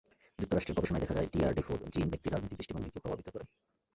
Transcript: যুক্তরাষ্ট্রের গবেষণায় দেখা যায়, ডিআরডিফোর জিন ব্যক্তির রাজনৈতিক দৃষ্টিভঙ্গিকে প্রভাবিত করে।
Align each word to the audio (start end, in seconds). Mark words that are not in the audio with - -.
যুক্তরাষ্ট্রের 0.39 0.77
গবেষণায় 0.77 1.03
দেখা 1.03 1.15
যায়, 1.17 1.29
ডিআরডিফোর 1.33 1.79
জিন 1.93 2.07
ব্যক্তির 2.09 2.33
রাজনৈতিক 2.33 2.57
দৃষ্টিভঙ্গিকে 2.59 3.03
প্রভাবিত 3.03 3.27
করে। 3.29 3.45